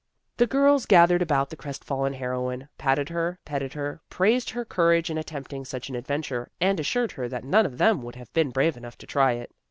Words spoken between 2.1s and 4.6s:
heroine, patted her, petted her, praised